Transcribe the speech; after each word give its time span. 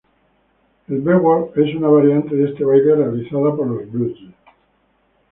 El 0.87 1.01
B-Walk 1.01 1.55
es 1.59 1.75
una 1.75 1.87
variante 1.87 2.35
de 2.35 2.49
este 2.49 2.63
baile, 2.65 2.95
realizada 2.95 3.55
por 3.55 3.67
los 3.67 3.91
Bloods. 3.91 4.33